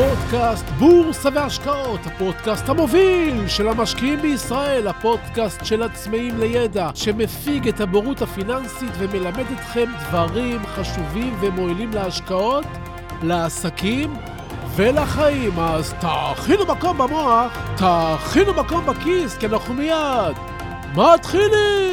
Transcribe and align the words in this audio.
פודקאסט 0.00 0.64
בורסה 0.64 1.28
והשקעות, 1.34 2.00
הפודקאסט 2.06 2.68
המוביל 2.68 3.48
של 3.48 3.68
המשקיעים 3.68 4.22
בישראל, 4.22 4.88
הפודקאסט 4.88 5.64
של 5.64 5.82
עצמאים 5.82 6.38
לידע, 6.38 6.90
שמפיג 6.94 7.68
את 7.68 7.80
הבורות 7.80 8.22
הפיננסית 8.22 8.90
ומלמד 8.98 9.44
אתכם 9.52 9.84
דברים 10.00 10.66
חשובים 10.66 11.36
ומועילים 11.40 11.90
להשקעות, 11.90 12.64
לעסקים 13.22 14.14
ולחיים. 14.76 15.60
אז 15.60 15.94
תכינו 16.00 16.66
מקום 16.66 16.98
במוח, 16.98 17.58
תכינו 17.76 18.54
מקום 18.54 18.86
בכיס, 18.86 19.36
כי 19.36 19.46
אנחנו 19.46 19.74
מיד 19.74 20.36
מתחילים! 20.94 21.89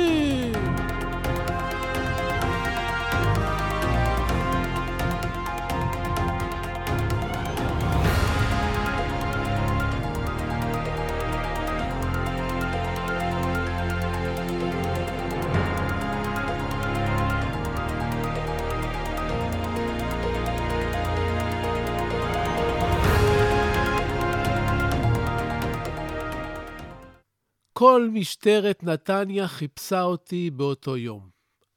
כל 27.80 28.10
משטרת 28.14 28.84
נתניה 28.84 29.48
חיפשה 29.48 30.02
אותי 30.02 30.50
באותו 30.50 30.98
יום. 30.98 31.30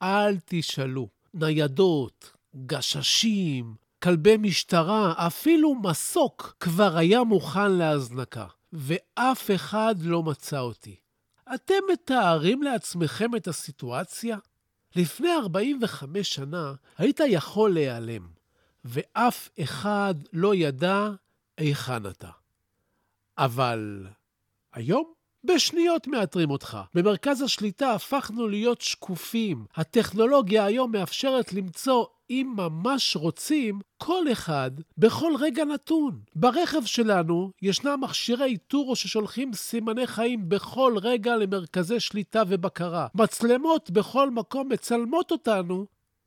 אל 0.03 0.37
תשאלו, 0.45 1.09
ניידות, 1.35 2.33
גששים, 2.67 3.75
כלבי 4.03 4.37
משטרה, 4.37 5.15
אפילו 5.27 5.75
מסוק 5.75 6.57
כבר 6.61 6.97
היה 6.97 7.25
מוכן 7.25 7.73
להזנקה, 7.73 8.47
ואף 8.73 9.51
אחד 9.55 9.95
לא 10.03 10.23
מצא 10.23 10.61
אותי. 10.61 10.97
אתם 11.55 11.75
מתארים 11.93 12.63
לעצמכם 12.63 13.37
את 13.37 13.49
הסיטואציה? 13.49 14.39
לפני 14.97 15.33
45 15.43 16.35
שנה 16.35 16.75
היית 16.99 17.21
יכול 17.29 17.75
להיעלם, 17.75 18.29
ואף 18.85 19.49
אחד 19.63 20.15
לא 20.33 20.55
ידע 20.55 21.09
היכן 21.59 22.07
אתה. 22.07 22.31
אבל 23.39 24.07
היום? 24.73 25.20
בשניות 25.45 26.07
מאתרים 26.07 26.51
אותך. 26.51 26.79
במרכז 26.95 27.43
השליטה 27.43 27.93
הפכנו 27.93 28.49
להיות 28.49 28.81
שקופים. 28.81 29.65
הטכנולוגיה 29.75 30.65
היום 30.65 30.93
מאפשרת 30.93 31.53
למצוא, 31.53 32.05
אם 32.31 32.55
ממש 32.57 33.17
רוצים, 33.17 33.81
כל 33.99 34.33
אחד 34.33 34.71
בכל 34.99 35.33
רגע 35.41 35.65
נתון. 35.65 36.21
ברכב 36.37 36.85
שלנו 36.85 37.51
ישנם 37.63 37.99
מכשירי 38.01 38.45
איתור 38.45 38.97
ששולחים 38.97 39.53
סימני 39.53 40.07
חיים 40.07 40.49
בכל 40.49 40.95
רגע 41.03 41.37
למרכזי 41.37 42.01
שליטה 42.01 42.43
ובקרה. 42.49 43.07
מצלמות 43.15 43.91
בכל 43.91 44.31
מקום 44.31 44.69
מצלמות 44.69 45.31
אותנו 45.31 45.87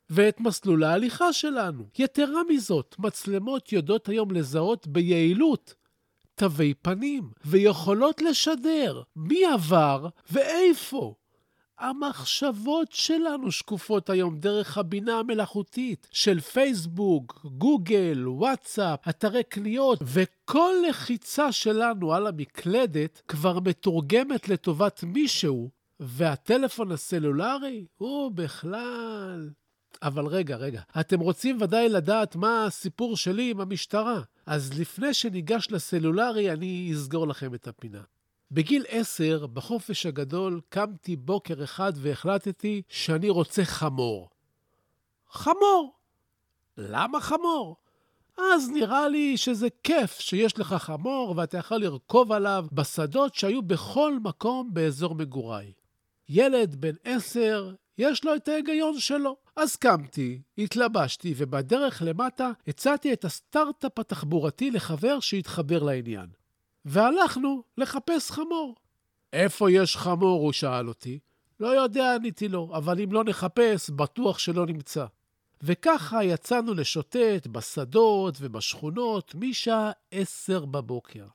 ואת 0.10 0.40
מסלול 0.40 0.84
ההליכה 0.84 1.34
שלנו. 1.34 1.84
יתרה 2.00 2.42
מזאת, 2.50 2.96
מצלמות 3.00 3.72
יודעות 3.72 4.10
היום 4.10 4.32
לזהות 4.32 4.88
ביעילות 4.88 5.76
תווי 6.36 6.74
פנים, 6.74 7.32
ויכולות 7.46 8.22
לשדר 8.22 9.02
מי 9.16 9.46
עבר 9.46 10.08
ואיפה. 10.32 11.14
המחשבות 11.80 12.92
שלנו 12.92 13.52
שקופות 13.52 14.10
היום 14.10 14.38
דרך 14.40 14.78
הבינה 14.78 15.20
המלאכותית 15.20 16.08
של 16.12 16.40
פייסבוק, 16.40 17.46
גוגל, 17.46 18.28
וואטסאפ, 18.28 19.08
אתרי 19.10 19.44
קניות, 19.44 20.00
וכל 20.02 20.74
לחיצה 20.90 21.52
שלנו 21.52 22.14
על 22.14 22.28
המקלדת 22.28 23.22
כבר 23.28 23.60
מתורגמת 23.60 24.50
לטובת 24.50 25.04
מישהו, 25.04 25.70
והטלפון 26.00 26.92
הסלולרי 26.92 27.86
הוא 27.98 28.32
בכלל... 28.32 29.50
אבל 30.04 30.26
רגע, 30.26 30.56
רגע, 30.56 30.82
אתם 31.00 31.20
רוצים 31.20 31.58
ודאי 31.62 31.90
לדעת 31.90 32.36
מה 32.36 32.66
הסיפור 32.66 33.18
שלי 33.18 33.52
עם 33.52 33.62
המשטרה. 33.62 34.22
אז 34.46 34.80
לפני 34.80 35.14
שניגש 35.14 35.68
לסלולרי, 35.72 36.52
אני 36.52 36.92
אסגור 36.94 37.28
לכם 37.28 37.54
את 37.54 37.68
הפינה. 37.68 38.02
בגיל 38.52 38.86
עשר, 38.88 39.48
בחופש 39.48 40.06
הגדול, 40.06 40.62
קמתי 40.70 41.16
בוקר 41.16 41.64
אחד 41.64 41.94
והחלטתי 41.96 42.82
שאני 42.90 43.30
רוצה 43.30 43.66
חמור. 43.66 44.30
חמור! 45.32 45.94
למה 46.78 47.22
חמור? 47.22 47.76
אז 48.38 48.70
נראה 48.70 49.08
לי 49.08 49.38
שזה 49.38 49.68
כיף 49.84 50.20
שיש 50.20 50.60
לך 50.60 50.74
חמור 50.74 51.34
ואתה 51.38 51.58
יכול 51.58 51.78
לרכוב 51.78 52.32
עליו 52.32 52.66
בשדות 52.72 53.36
שהיו 53.36 53.62
בכל 53.62 54.20
מקום 54.24 54.74
באזור 54.74 55.16
מגוריי. 55.16 55.74
ילד 56.30 56.76
בן 56.76 56.96
עשר, 57.04 57.74
יש 57.98 58.26
לו 58.26 58.36
את 58.36 58.48
ההיגיון 58.48 59.00
שלו. 59.00 59.36
אז 59.56 59.76
קמתי, 59.76 60.42
התלבשתי, 60.58 61.34
ובדרך 61.38 62.02
למטה 62.06 62.52
הצעתי 62.68 63.14
את 63.14 63.26
הסטארט-אפ 63.26 64.00
התחבורתי 64.00 64.72
לחבר 64.72 65.20
שהתחבר 65.20 65.84
לעניין. 65.84 66.28
והלכנו 66.86 67.64
לחפש 67.78 68.32
חמור. 68.32 68.76
איפה 69.34 69.72
יש 69.72 69.98
חמור? 69.98 70.42
הוא 70.42 70.52
שאל 70.52 70.88
אותי. 70.88 71.20
לא 71.60 71.68
יודע, 71.68 72.16
עניתי 72.16 72.48
לו, 72.48 72.72
אבל 72.74 73.02
אם 73.02 73.12
לא 73.12 73.24
נחפש, 73.24 73.90
בטוח 73.90 74.40
שלא 74.40 74.66
נמצא. 74.66 75.06
וככה 75.64 76.24
יצאנו 76.24 76.74
לשוטט 76.74 77.48
בשדות 77.52 78.38
ובשכונות 78.40 79.36
משעה 79.36 79.92
עשר 80.12 80.66
בבוקר. 80.66 81.26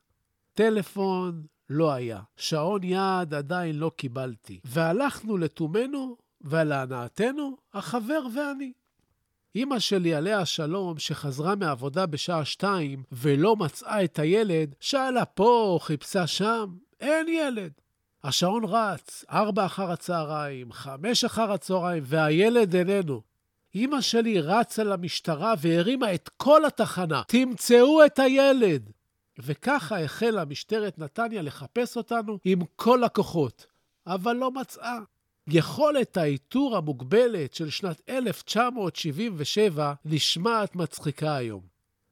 טלפון 0.54 1.42
לא 1.70 1.92
היה, 1.92 2.20
שעון 2.36 2.84
יד 2.84 3.34
עדיין 3.34 3.78
לא 3.78 3.90
קיבלתי, 3.96 4.60
והלכנו 4.64 5.36
לתומנו 5.36 6.16
ולהנאתנו, 6.40 7.56
החבר 7.74 8.20
ואני. 8.34 8.72
אמא 9.56 9.78
שלי, 9.78 10.14
עליה 10.14 10.40
השלום, 10.40 10.98
שחזרה 10.98 11.54
מעבודה 11.54 12.06
בשעה 12.06 12.44
שתיים 12.44 13.02
ולא 13.12 13.56
מצאה 13.56 14.04
את 14.04 14.18
הילד, 14.18 14.74
שאלה 14.80 15.24
פה, 15.24 15.78
חיפשה 15.82 16.26
שם, 16.26 16.74
אין 17.00 17.28
ילד. 17.28 17.72
השעון 18.24 18.64
רץ, 18.64 19.24
ארבע 19.30 19.66
אחר 19.66 19.90
הצהריים, 19.90 20.72
חמש 20.72 21.24
אחר 21.24 21.52
הצהריים, 21.52 22.02
והילד 22.06 22.76
איננו. 22.76 23.22
אמא 23.74 24.00
שלי 24.00 24.40
רצה 24.40 24.84
למשטרה 24.84 25.54
והרימה 25.58 26.14
את 26.14 26.30
כל 26.36 26.64
התחנה, 26.64 27.22
תמצאו 27.26 28.04
את 28.06 28.18
הילד! 28.18 28.90
וככה 29.38 30.00
החלה 30.00 30.44
משטרת 30.44 30.98
נתניה 30.98 31.42
לחפש 31.42 31.96
אותנו 31.96 32.38
עם 32.44 32.58
כל 32.76 33.04
הכוחות, 33.04 33.66
אבל 34.06 34.32
לא 34.36 34.50
מצאה. 34.50 34.98
יכולת 35.50 36.16
האיתור 36.16 36.76
המוגבלת 36.76 37.54
של 37.54 37.70
שנת 37.70 38.00
1977 38.08 39.94
נשמעת 40.04 40.76
מצחיקה 40.76 41.36
היום. 41.36 41.62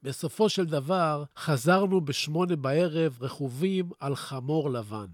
בסופו 0.02 0.48
של 0.48 0.66
דבר, 0.66 1.24
חזרנו 1.36 2.00
בשמונה 2.00 2.56
בערב 2.56 3.19
רכובים 3.20 3.91
על 4.00 4.16
חמור 4.16 4.70
לבן. 4.70 5.06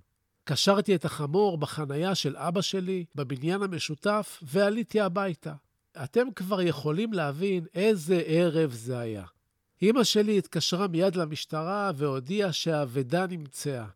קשרתי 0.45 0.95
את 0.95 1.05
החמור 1.05 1.59
בחנייה 1.59 2.15
של 2.15 2.37
אבא 2.37 2.61
שלי, 2.61 3.05
בבניין 3.15 3.63
המשותף, 3.63 4.39
ועליתי 4.43 5.01
הביתה. 5.01 5.55
אתם 6.05 6.31
כבר 6.37 6.63
יכולים 6.63 7.13
להבין 7.13 7.65
איזה 7.75 8.23
ערב 8.27 8.73
זה 8.73 8.99
היה. 8.99 9.25
אמא 9.83 10.05
שלי 10.05 10.39
התקשרה 10.39 10.89
מיד 10.89 11.17
למשטרה 11.17 11.91
והודיעה 11.97 12.53
שהאבדה 12.53 13.27
נמצאה. 13.27 13.87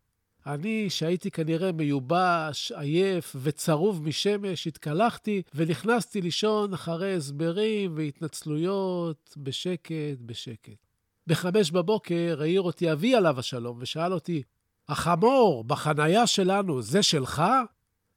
אני, 0.47 0.89
שהייתי 0.89 1.31
כנראה 1.31 1.71
מיובש, 1.71 2.71
עייף 2.71 3.35
וצרוב 3.41 4.03
משמש, 4.03 4.67
התקלחתי 4.67 5.41
ונכנסתי 5.55 6.21
לישון 6.21 6.73
אחרי 6.73 7.15
הסברים 7.15 7.93
והתנצלויות 7.97 9.35
בשקט, 9.37 10.19
בשקט. 10.25 10.85
בחמש 11.27 11.71
בבוקר 11.71 12.37
העיר 12.41 12.61
אותי 12.61 12.91
אבי 12.91 13.15
עליו 13.15 13.39
השלום 13.39 13.77
ושאל 13.81 14.13
אותי, 14.13 14.43
החמור 14.89 15.63
בחנייה 15.63 16.27
שלנו, 16.27 16.81
זה 16.81 17.03
שלך? 17.03 17.43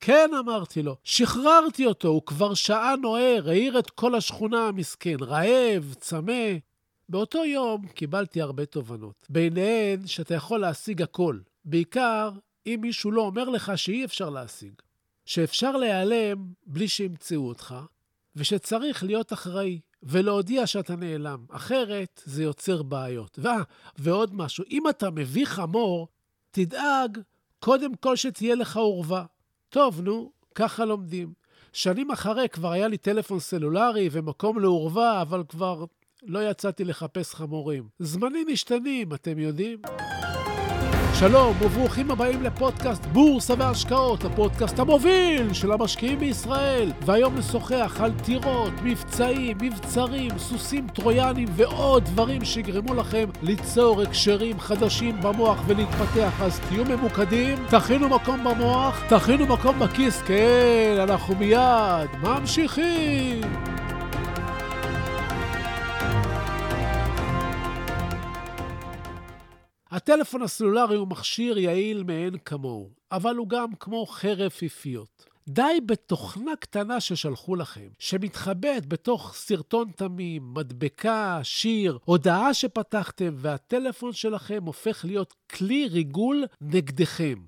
כן, 0.00 0.30
אמרתי 0.38 0.82
לו. 0.82 0.96
שחררתי 1.04 1.86
אותו, 1.86 2.08
הוא 2.08 2.22
כבר 2.26 2.54
שעה 2.54 2.94
נוער, 3.02 3.48
העיר 3.48 3.78
את 3.78 3.90
כל 3.90 4.14
השכונה 4.14 4.68
המסכן, 4.68 5.16
רעב, 5.20 5.94
צמא. 6.00 6.52
באותו 7.08 7.44
יום 7.44 7.86
קיבלתי 7.86 8.40
הרבה 8.42 8.66
תובנות, 8.66 9.26
ביניהן 9.30 10.06
שאתה 10.06 10.34
יכול 10.34 10.60
להשיג 10.60 11.02
הכל, 11.02 11.38
בעיקר 11.64 12.30
אם 12.66 12.78
מישהו 12.82 13.10
לא 13.10 13.22
אומר 13.22 13.48
לך 13.48 13.72
שאי 13.76 14.04
אפשר 14.04 14.30
להשיג, 14.30 14.72
שאפשר 15.24 15.76
להיעלם 15.76 16.52
בלי 16.66 16.88
שימצאו 16.88 17.48
אותך, 17.48 17.74
ושצריך 18.36 19.04
להיות 19.04 19.32
אחראי 19.32 19.80
ולהודיע 20.02 20.66
שאתה 20.66 20.96
נעלם, 20.96 21.44
אחרת 21.50 22.22
זה 22.24 22.42
יוצר 22.42 22.82
בעיות. 22.82 23.38
ו... 23.42 23.48
ועוד 23.98 24.34
משהו, 24.34 24.64
אם 24.70 24.88
אתה 24.88 25.10
מביא 25.10 25.46
חמור, 25.46 26.08
תדאג 26.50 27.18
קודם 27.58 27.94
כל 27.94 28.16
שתהיה 28.16 28.54
לך 28.54 28.76
עורבה. 28.76 29.24
טוב, 29.68 30.00
נו, 30.00 30.32
ככה 30.54 30.84
לומדים. 30.84 31.32
שנים 31.72 32.10
אחרי 32.10 32.48
כבר 32.48 32.72
היה 32.72 32.88
לי 32.88 32.96
טלפון 32.96 33.40
סלולרי 33.40 34.08
ומקום 34.12 34.58
לעורבה, 34.58 35.22
אבל 35.22 35.42
כבר 35.48 35.84
לא 36.22 36.50
יצאתי 36.50 36.84
לחפש 36.84 37.34
חמורים. 37.34 37.88
זמנים 37.98 38.46
משתנים, 38.52 39.14
אתם 39.14 39.38
יודעים? 39.38 39.82
שלום 41.20 41.56
וברוכים 41.62 42.10
הבאים 42.10 42.42
לפודקאסט 42.42 43.06
בורסה 43.06 43.54
והשקעות, 43.58 44.24
הפודקאסט 44.24 44.78
המוביל 44.78 45.52
של 45.52 45.72
המשקיעים 45.72 46.18
בישראל. 46.18 46.92
והיום 47.04 47.34
נשוחח 47.38 48.00
על 48.00 48.12
טירות, 48.24 48.72
מבצעים, 48.82 49.56
מבצרים, 49.60 50.38
סוסים 50.38 50.86
טרויאנים 50.88 51.48
ועוד 51.56 52.04
דברים 52.04 52.44
שיגרמו 52.44 52.94
לכם 52.94 53.28
ליצור 53.42 54.02
הקשרים 54.02 54.60
חדשים 54.60 55.20
במוח 55.22 55.62
ולהתפתח. 55.66 56.42
אז 56.42 56.60
תהיו 56.68 56.84
ממוקדים, 56.84 57.58
תכינו 57.70 58.08
מקום 58.08 58.44
במוח, 58.44 59.02
תכינו 59.08 59.46
מקום 59.46 59.78
בכיס, 59.78 60.22
כן, 60.22 60.96
אנחנו 61.02 61.34
מיד 61.34 62.10
ממשיכים. 62.22 63.79
הטלפון 70.00 70.42
הסלולרי 70.42 70.96
הוא 70.96 71.08
מכשיר 71.08 71.58
יעיל 71.58 72.02
מאין 72.02 72.38
כמוהו, 72.44 72.90
אבל 73.12 73.36
הוא 73.36 73.48
גם 73.48 73.74
כמו 73.80 74.06
חרב 74.06 74.48
פיפיות. 74.50 75.24
די 75.48 75.80
בתוכנה 75.86 76.56
קטנה 76.60 77.00
ששלחו 77.00 77.56
לכם, 77.56 77.88
שמתחבאת 77.98 78.86
בתוך 78.86 79.34
סרטון 79.34 79.90
תמים, 79.96 80.54
מדבקה, 80.54 81.40
שיר, 81.42 81.98
הודעה 82.04 82.54
שפתחתם, 82.54 83.34
והטלפון 83.36 84.12
שלכם 84.12 84.62
הופך 84.66 85.04
להיות 85.04 85.34
כלי 85.50 85.88
ריגול 85.88 86.44
נגדכם. 86.60 87.38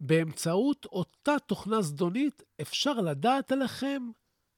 באמצעות 0.00 0.86
אותה 0.92 1.34
תוכנה 1.46 1.82
זדונית 1.82 2.42
אפשר 2.60 2.92
לדעת 2.92 3.52
עליכם 3.52 4.02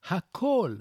הכל. 0.09 0.77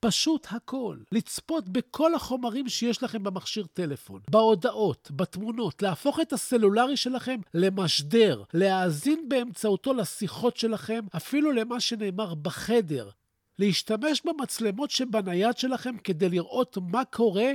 פשוט 0.00 0.46
הכל. 0.50 0.96
לצפות 1.12 1.68
בכל 1.68 2.14
החומרים 2.14 2.68
שיש 2.68 3.02
לכם 3.02 3.22
במכשיר 3.22 3.66
טלפון, 3.72 4.20
בהודעות, 4.30 5.10
בתמונות, 5.16 5.82
להפוך 5.82 6.20
את 6.20 6.32
הסלולרי 6.32 6.96
שלכם 6.96 7.40
למשדר, 7.54 8.42
להאזין 8.54 9.28
באמצעותו 9.28 9.94
לשיחות 9.94 10.56
שלכם, 10.56 11.00
אפילו 11.16 11.52
למה 11.52 11.80
שנאמר 11.80 12.34
בחדר. 12.34 13.10
להשתמש 13.58 14.22
במצלמות 14.24 14.90
שבנייד 14.90 15.58
שלכם 15.58 15.96
כדי 16.04 16.28
לראות 16.28 16.78
מה 16.80 17.04
קורה 17.04 17.52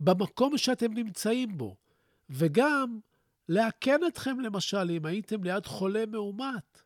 במקום 0.00 0.58
שאתם 0.58 0.92
נמצאים 0.94 1.58
בו. 1.58 1.76
וגם 2.30 2.98
לאכן 3.48 4.00
אתכם, 4.06 4.40
למשל, 4.40 4.90
אם 4.90 5.06
הייתם 5.06 5.44
ליד 5.44 5.66
חולה 5.66 6.04
מאומת. 6.06 6.82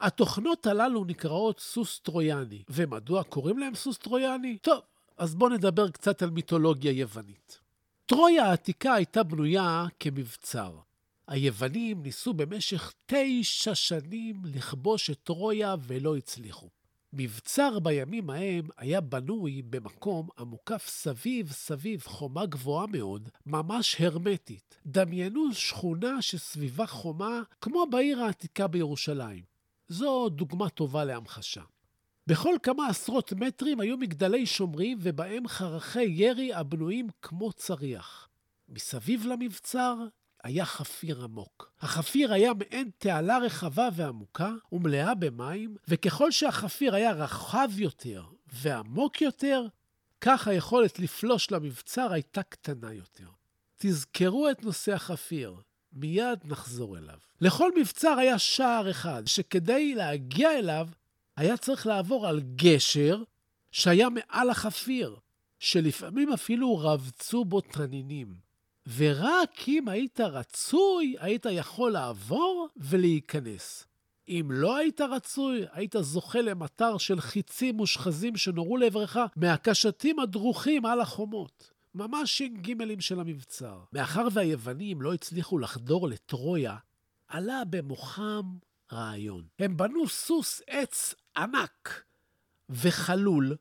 התוכנות 0.00 0.66
הללו 0.66 1.04
נקראות 1.04 1.60
סוס 1.60 1.98
טרויאני. 1.98 2.62
ומדוע 2.68 3.22
קוראים 3.22 3.58
להם 3.58 3.74
סוס 3.74 3.98
טרויאני? 3.98 4.58
טוב, 4.58 4.80
אז 5.18 5.34
בואו 5.34 5.50
נדבר 5.50 5.90
קצת 5.90 6.22
על 6.22 6.30
מיתולוגיה 6.30 6.92
יוונית. 6.92 7.58
טרויה 8.06 8.44
העתיקה 8.44 8.94
הייתה 8.94 9.22
בנויה 9.22 9.86
כמבצר. 10.00 10.78
היוונים 11.28 12.02
ניסו 12.02 12.34
במשך 12.34 12.92
תשע 13.06 13.74
שנים 13.74 14.42
לכבוש 14.44 15.10
את 15.10 15.18
טרויה 15.24 15.74
ולא 15.86 16.16
הצליחו. 16.16 16.68
מבצר 17.12 17.78
בימים 17.78 18.30
ההם 18.30 18.68
היה 18.76 19.00
בנוי 19.00 19.62
במקום 19.62 20.28
המוקף 20.38 20.86
סביב 20.88 21.52
סביב 21.52 22.02
חומה 22.06 22.46
גבוהה 22.46 22.86
מאוד, 22.86 23.28
ממש 23.46 24.00
הרמטית. 24.00 24.78
דמיינו 24.86 25.54
שכונה 25.54 26.22
שסביבה 26.22 26.86
חומה 26.86 27.42
כמו 27.60 27.86
בעיר 27.90 28.20
העתיקה 28.20 28.66
בירושלים. 28.66 29.59
זו 29.90 30.28
דוגמה 30.28 30.68
טובה 30.68 31.04
להמחשה. 31.04 31.62
בכל 32.26 32.54
כמה 32.62 32.88
עשרות 32.88 33.32
מטרים 33.32 33.80
היו 33.80 33.96
מגדלי 33.96 34.46
שומרים 34.46 34.98
ובהם 35.00 35.48
חרכי 35.48 36.02
ירי 36.02 36.54
הבנויים 36.54 37.08
כמו 37.22 37.52
צריח. 37.52 38.28
מסביב 38.68 39.26
למבצר 39.26 39.96
היה 40.44 40.64
חפיר 40.64 41.24
עמוק. 41.24 41.72
החפיר 41.80 42.32
היה 42.32 42.54
מעין 42.54 42.90
תעלה 42.98 43.38
רחבה 43.38 43.88
ועמוקה 43.94 44.50
ומלאה 44.72 45.14
במים, 45.14 45.76
וככל 45.88 46.30
שהחפיר 46.30 46.94
היה 46.94 47.12
רחב 47.12 47.68
יותר 47.76 48.24
ועמוק 48.52 49.20
יותר, 49.20 49.66
כך 50.20 50.48
היכולת 50.48 50.98
לפלוש 50.98 51.50
למבצר 51.50 52.12
הייתה 52.12 52.42
קטנה 52.42 52.92
יותר. 52.92 53.28
תזכרו 53.76 54.50
את 54.50 54.64
נושא 54.64 54.92
החפיר. 54.92 55.56
מיד 55.92 56.38
נחזור 56.44 56.98
אליו. 56.98 57.18
לכל 57.40 57.70
מבצר 57.76 58.18
היה 58.18 58.38
שער 58.38 58.90
אחד, 58.90 59.22
שכדי 59.26 59.94
להגיע 59.94 60.58
אליו, 60.58 60.88
היה 61.36 61.56
צריך 61.56 61.86
לעבור 61.86 62.26
על 62.26 62.40
גשר 62.56 63.22
שהיה 63.72 64.08
מעל 64.08 64.50
החפיר, 64.50 65.16
שלפעמים 65.58 66.32
אפילו 66.32 66.78
רבצו 66.78 67.44
בו 67.44 67.60
תנינים. 67.60 68.34
ורק 68.96 69.68
אם 69.68 69.88
היית 69.88 70.20
רצוי, 70.20 71.16
היית 71.20 71.46
יכול 71.50 71.92
לעבור 71.92 72.68
ולהיכנס. 72.76 73.86
אם 74.28 74.48
לא 74.50 74.76
היית 74.76 75.00
רצוי, 75.00 75.64
היית 75.72 75.94
זוכה 76.00 76.40
למטר 76.40 76.98
של 76.98 77.20
חיצים 77.20 77.76
מושחזים 77.76 78.36
שנורו 78.36 78.76
לעברך 78.76 79.16
מהקשתים 79.36 80.18
הדרוכים 80.18 80.86
על 80.86 81.00
החומות. 81.00 81.70
ממש 81.94 82.38
ש"ג 82.38 83.00
של 83.00 83.20
המבצר. 83.20 83.78
מאחר 83.92 84.28
והיוונים 84.32 85.02
לא 85.02 85.14
הצליחו 85.14 85.58
לחדור 85.58 86.08
לטרויה, 86.08 86.76
עלה 87.28 87.62
במוחם 87.70 88.42
רעיון. 88.92 89.44
הם 89.58 89.76
בנו 89.76 90.08
סוס 90.08 90.62
עץ 90.66 91.14
ענק 91.36 92.04
וחלול, 92.70 93.56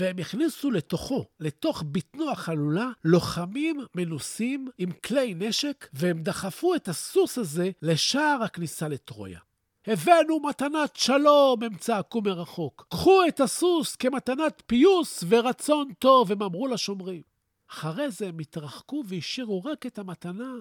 והם 0.00 0.18
הכניסו 0.18 0.70
לתוכו, 0.70 1.24
לתוך 1.40 1.82
בטנו 1.92 2.30
החלולה, 2.30 2.90
לוחמים 3.04 3.80
מנוסים 3.94 4.68
עם 4.78 4.92
כלי 4.92 5.34
נשק, 5.34 5.88
והם 5.92 6.22
דחפו 6.22 6.74
את 6.74 6.88
הסוס 6.88 7.38
הזה 7.38 7.70
לשער 7.82 8.42
הכניסה 8.42 8.88
לטרויה. 8.88 9.40
הבאנו 9.86 10.40
מתנת 10.40 10.96
שלום, 10.96 11.62
הם 11.62 11.76
צעקו 11.76 12.20
מרחוק. 12.20 12.86
קחו 12.90 13.20
את 13.28 13.40
הסוס 13.40 13.96
כמתנת 13.96 14.62
פיוס 14.66 15.24
ורצון 15.28 15.92
טוב, 15.98 16.32
הם 16.32 16.42
אמרו 16.42 16.66
לשומרים. 16.68 17.31
אחרי 17.72 18.10
זה 18.10 18.28
הם 18.28 18.38
התרחקו 18.38 19.02
והשאירו 19.06 19.62
רק 19.64 19.86
את 19.86 19.98
המתנה 19.98 20.54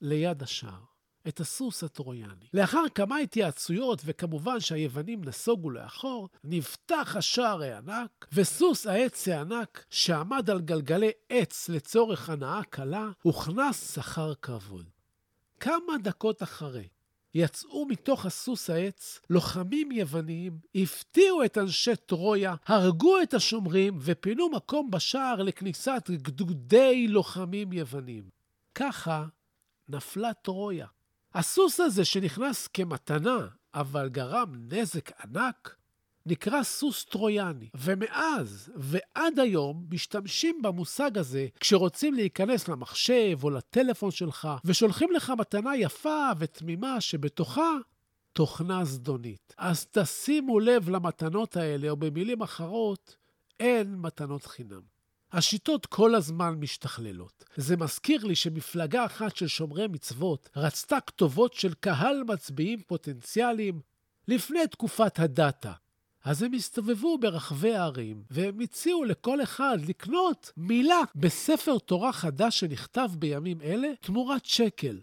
ליד 0.00 0.42
השער, 0.42 0.84
את 1.28 1.40
הסוס 1.40 1.84
הטרויאני. 1.84 2.46
לאחר 2.54 2.84
כמה 2.94 3.18
התייעצויות, 3.18 4.02
וכמובן 4.04 4.60
שהיוונים 4.60 5.24
נסוגו 5.24 5.70
לאחור, 5.70 6.28
נפתח 6.44 7.14
השער 7.18 7.62
הענק, 7.62 8.26
וסוס 8.32 8.86
העץ 8.86 9.28
הענק, 9.28 9.84
שעמד 9.90 10.50
על 10.50 10.60
גלגלי 10.60 11.10
עץ 11.28 11.68
לצורך 11.68 12.30
הנאה 12.30 12.64
קלה, 12.64 13.10
הוכנס 13.22 13.98
אחר 13.98 14.34
כבוד. 14.34 14.86
כמה 15.60 15.98
דקות 16.02 16.42
אחרי, 16.42 16.88
יצאו 17.34 17.86
מתוך 17.86 18.26
הסוס 18.26 18.70
העץ 18.70 19.20
לוחמים 19.30 19.92
יווניים, 19.92 20.58
הפתיעו 20.74 21.44
את 21.44 21.58
אנשי 21.58 21.96
טרויה, 21.96 22.54
הרגו 22.66 23.22
את 23.22 23.34
השומרים 23.34 23.98
ופינו 24.00 24.48
מקום 24.50 24.90
בשער 24.90 25.42
לכניסת 25.42 26.10
גדודי 26.10 27.08
לוחמים 27.08 27.72
יוונים. 27.72 28.28
ככה 28.74 29.26
נפלה 29.88 30.34
טרויה. 30.34 30.86
הסוס 31.34 31.80
הזה 31.80 32.04
שנכנס 32.04 32.66
כמתנה, 32.66 33.48
אבל 33.74 34.08
גרם 34.08 34.54
נזק 34.54 35.10
ענק, 35.24 35.76
נקרא 36.28 36.62
סוס 36.62 37.04
טרויאני, 37.04 37.68
ומאז 37.74 38.72
ועד 38.76 39.38
היום 39.38 39.86
משתמשים 39.90 40.62
במושג 40.62 41.18
הזה 41.18 41.46
כשרוצים 41.60 42.14
להיכנס 42.14 42.68
למחשב 42.68 43.38
או 43.42 43.50
לטלפון 43.50 44.10
שלך, 44.10 44.48
ושולחים 44.64 45.12
לך 45.12 45.32
מתנה 45.38 45.76
יפה 45.76 46.28
ותמימה 46.38 47.00
שבתוכה 47.00 47.72
תוכנה 48.32 48.84
זדונית. 48.84 49.54
אז 49.58 49.86
תשימו 49.90 50.60
לב 50.60 50.88
למתנות 50.88 51.56
האלה, 51.56 51.90
או 51.90 51.96
במילים 51.96 52.42
אחרות, 52.42 53.16
אין 53.60 53.94
מתנות 53.98 54.46
חינם. 54.46 54.80
השיטות 55.32 55.86
כל 55.86 56.14
הזמן 56.14 56.54
משתכללות. 56.54 57.44
זה 57.56 57.76
מזכיר 57.76 58.24
לי 58.24 58.34
שמפלגה 58.34 59.04
אחת 59.04 59.36
של 59.36 59.46
שומרי 59.46 59.86
מצוות 59.86 60.48
רצתה 60.56 61.00
כתובות 61.00 61.54
של 61.54 61.74
קהל 61.74 62.22
מצביעים 62.28 62.82
פוטנציאליים 62.86 63.80
לפני 64.28 64.66
תקופת 64.66 65.18
הדאטה. 65.18 65.72
אז 66.28 66.42
הם 66.42 66.52
הסתובבו 66.52 67.18
ברחבי 67.18 67.74
הערים, 67.74 68.22
והם 68.30 68.60
הציעו 68.60 69.04
לכל 69.04 69.42
אחד 69.42 69.78
לקנות 69.88 70.52
מילה 70.56 71.00
בספר 71.14 71.78
תורה 71.78 72.12
חדש 72.12 72.60
שנכתב 72.60 73.08
בימים 73.18 73.60
אלה 73.62 73.88
תמורת 74.00 74.44
שקל. 74.44 75.00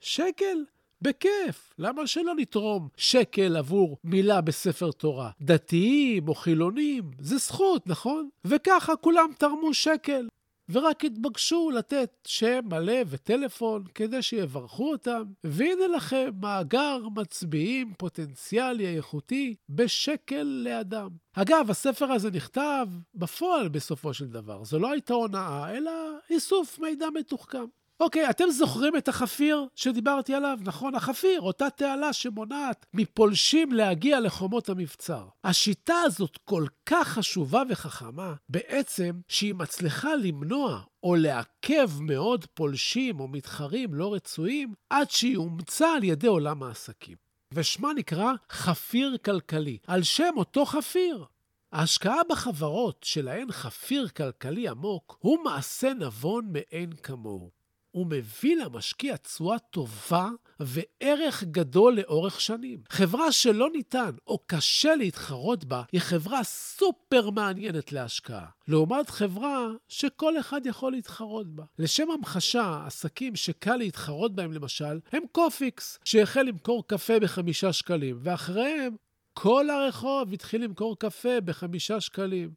שקל? 0.00 0.64
בכיף, 1.02 1.74
למה 1.78 2.06
שלא 2.06 2.34
נתרום 2.36 2.88
שקל 2.96 3.56
עבור 3.56 3.96
מילה 4.04 4.40
בספר 4.40 4.90
תורה? 4.90 5.30
דתיים 5.40 6.28
או 6.28 6.34
חילונים, 6.34 7.10
זה 7.20 7.38
זכות, 7.38 7.86
נכון? 7.86 8.28
וככה 8.44 8.96
כולם 8.96 9.30
תרמו 9.38 9.74
שקל. 9.74 10.28
ורק 10.72 11.04
התבקשו 11.04 11.70
לתת 11.70 12.10
שם 12.26 12.60
מלא 12.64 12.98
וטלפון 13.06 13.84
כדי 13.94 14.22
שיברכו 14.22 14.90
אותם, 14.90 15.22
והנה 15.44 15.86
לכם 15.86 16.30
מאגר 16.40 16.98
מצביעים 17.16 17.92
פוטנציאלי 17.98 18.96
איכותי 18.96 19.54
בשקל 19.68 20.42
לאדם. 20.42 21.08
אגב, 21.32 21.70
הספר 21.70 22.12
הזה 22.12 22.30
נכתב 22.30 22.86
בפועל 23.14 23.68
בסופו 23.68 24.14
של 24.14 24.26
דבר. 24.26 24.64
זו 24.64 24.78
לא 24.78 24.90
הייתה 24.90 25.14
הונאה, 25.14 25.76
אלא 25.76 25.92
איסוף 26.30 26.78
מידע 26.78 27.06
מתוחכם. 27.14 27.64
אוקיי, 28.00 28.30
אתם 28.30 28.50
זוכרים 28.50 28.96
את 28.96 29.08
החפיר 29.08 29.66
שדיברתי 29.74 30.34
עליו? 30.34 30.58
נכון, 30.60 30.94
החפיר, 30.94 31.40
אותה 31.40 31.70
תעלה 31.70 32.12
שמונעת 32.12 32.86
מפולשים 32.94 33.72
להגיע 33.72 34.20
לחומות 34.20 34.68
המבצר. 34.68 35.24
השיטה 35.44 35.94
הזאת 36.04 36.38
כל 36.44 36.66
כך 36.86 37.08
חשובה 37.08 37.62
וחכמה, 37.68 38.34
בעצם 38.48 39.20
שהיא 39.28 39.54
מצליחה 39.54 40.14
למנוע 40.14 40.80
או 41.02 41.14
לעכב 41.14 41.90
מאוד 42.00 42.46
פולשים 42.54 43.20
או 43.20 43.28
מתחרים 43.28 43.94
לא 43.94 44.14
רצויים, 44.14 44.74
עד 44.90 45.10
שהיא 45.10 45.36
אומצה 45.36 45.94
על 45.94 46.04
ידי 46.04 46.26
עולם 46.26 46.62
העסקים. 46.62 47.16
ושמה 47.54 47.92
נקרא 47.96 48.32
חפיר 48.50 49.16
כלכלי, 49.24 49.78
על 49.86 50.02
שם 50.02 50.32
אותו 50.36 50.64
חפיר. 50.64 51.24
ההשקעה 51.72 52.20
בחברות 52.30 53.02
שלהן 53.02 53.52
חפיר 53.52 54.08
כלכלי 54.08 54.68
עמוק 54.68 55.16
הוא 55.20 55.44
מעשה 55.44 55.94
נבון 55.94 56.52
מאין 56.52 56.92
כמוהו. 56.92 57.59
הוא 57.90 58.06
מביא 58.06 58.56
למשקיע 58.56 59.16
תשואה 59.16 59.58
טובה 59.58 60.28
וערך 60.60 61.44
גדול 61.44 61.94
לאורך 61.94 62.40
שנים. 62.40 62.82
חברה 62.90 63.32
שלא 63.32 63.70
ניתן 63.72 64.10
או 64.26 64.38
קשה 64.46 64.96
להתחרות 64.96 65.64
בה 65.64 65.82
היא 65.92 66.00
חברה 66.00 66.44
סופר 66.44 67.30
מעניינת 67.30 67.92
להשקעה, 67.92 68.46
לעומת 68.68 69.10
חברה 69.10 69.68
שכל 69.88 70.40
אחד 70.40 70.66
יכול 70.66 70.92
להתחרות 70.92 71.46
בה. 71.46 71.64
לשם 71.78 72.10
המחשה, 72.10 72.82
עסקים 72.86 73.36
שקל 73.36 73.76
להתחרות 73.76 74.34
בהם 74.34 74.52
למשל, 74.52 75.00
הם 75.12 75.22
קופיקס, 75.32 75.98
שהחל 76.04 76.42
למכור 76.42 76.86
קפה 76.86 77.20
בחמישה 77.20 77.72
שקלים, 77.72 78.18
ואחריהם 78.22 78.96
כל 79.34 79.70
הרחוב 79.70 80.32
התחיל 80.32 80.64
למכור 80.64 80.98
קפה 80.98 81.40
בחמישה 81.40 82.00
שקלים. 82.00 82.50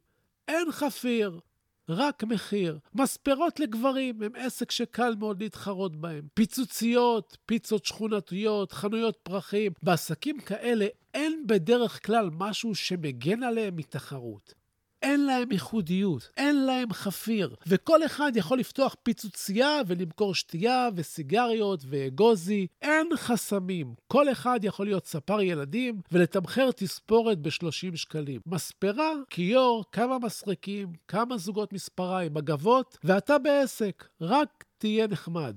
אין 0.48 0.72
חפיר, 0.72 1.40
רק 1.90 2.24
מחיר. 2.24 2.80
מספרות 2.96 3.60
לגברים 3.60 4.22
הם 4.22 4.32
עסק 4.36 4.72
שקל 4.72 5.16
מאוד 5.20 5.42
להתחרות 5.42 5.96
בהם. 5.96 6.28
פיצוציות, 6.34 7.38
פיצות 7.46 7.86
שכונתיות, 7.86 8.72
חנויות 8.72 9.18
פרחים. 9.24 9.72
בעסקים 9.84 10.40
כאלה 10.40 10.86
אין 11.14 11.44
בדרך 11.48 12.06
כלל 12.06 12.30
משהו 12.34 12.76
שמגן 12.76 13.44
עליהם 13.44 13.76
מתחרות. 13.76 14.63
אין 15.04 15.26
להם 15.26 15.52
ייחודיות, 15.52 16.30
אין 16.38 16.66
להם 16.66 16.94
חפיר, 16.94 17.56
וכל 17.68 18.06
אחד 18.06 18.32
יכול 18.36 18.60
לפתוח 18.60 18.96
פיצוצייה 19.04 19.82
ולמכור 19.88 20.36
שתייה 20.36 20.90
וסיגריות 20.96 21.84
ואגוזי. 21.90 22.68
אין 22.82 23.08
חסמים, 23.16 23.94
כל 24.08 24.32
אחד 24.32 24.60
יכול 24.64 24.86
להיות 24.86 25.06
ספר 25.06 25.42
ילדים 25.42 26.02
ולתמחר 26.12 26.72
תספורת 26.72 27.40
ב-30 27.40 27.96
שקלים. 27.96 28.42
מספרה, 28.46 29.12
כיור, 29.30 29.84
כמה 29.92 30.20
מסרקים, 30.20 30.94
כמה 31.08 31.38
זוגות 31.38 31.74
מספריים, 31.74 32.34
מגבות, 32.34 32.98
ואתה 33.04 33.38
בעסק, 33.38 34.08
רק 34.22 34.64
תהיה 34.78 35.08
נחמד. 35.08 35.56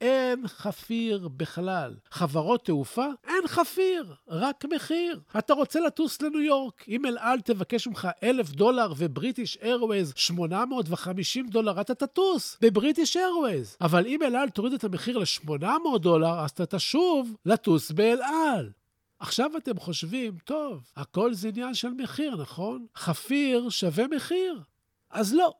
אין 0.00 0.48
חפיר 0.48 1.28
בכלל. 1.28 1.94
חברות 2.10 2.64
תעופה? 2.64 3.06
אין 3.26 3.46
חפיר, 3.46 4.14
רק 4.28 4.64
מחיר. 4.74 5.20
אתה 5.38 5.54
רוצה 5.54 5.80
לטוס 5.80 6.22
לניו 6.22 6.40
יורק, 6.40 6.84
אם 6.88 7.06
אל 7.06 7.18
על 7.18 7.40
תבקש 7.40 7.86
ממך 7.86 8.08
אלף 8.22 8.50
דולר 8.50 8.92
ובריטיש 8.96 9.58
איירווייז 9.62 10.12
850 10.16 11.46
דולר, 11.46 11.80
אתה 11.80 11.94
תטוס 11.94 12.58
בבריטיש 12.60 13.16
איירווייז. 13.16 13.76
אבל 13.80 14.06
אם 14.06 14.22
אל 14.22 14.36
על 14.36 14.48
תוריד 14.48 14.72
את 14.72 14.84
המחיר 14.84 15.18
ל-800 15.18 15.98
דולר, 15.98 16.40
אז 16.40 16.50
אתה 16.50 16.66
תשוב 16.66 17.36
לטוס 17.46 17.90
באל 17.90 18.22
על. 18.22 18.70
עכשיו 19.18 19.50
אתם 19.56 19.78
חושבים, 19.78 20.38
טוב, 20.44 20.82
הכל 20.96 21.34
זה 21.34 21.48
עניין 21.48 21.74
של 21.74 21.88
מחיר, 21.88 22.36
נכון? 22.36 22.86
חפיר 22.96 23.68
שווה 23.68 24.06
מחיר. 24.16 24.60
אז 25.10 25.34
לא, 25.34 25.52